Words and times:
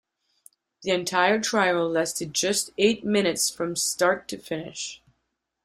The 0.81 0.89
entire 0.89 1.39
trial 1.39 1.87
lasted 1.87 2.33
just 2.33 2.71
eight 2.79 3.03
minutes 3.05 3.51
from 3.51 3.75
start 3.75 4.27
to 4.29 4.39
finish. 4.39 4.99